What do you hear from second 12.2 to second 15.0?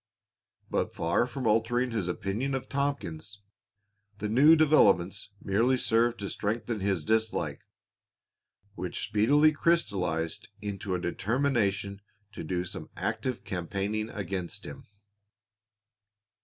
to do some active campaigning against him.